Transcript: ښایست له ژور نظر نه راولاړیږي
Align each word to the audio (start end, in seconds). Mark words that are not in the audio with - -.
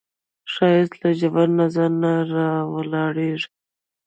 ښایست 0.53 0.93
له 1.01 1.09
ژور 1.19 1.49
نظر 1.59 1.89
نه 2.01 2.11
راولاړیږي 2.33 3.47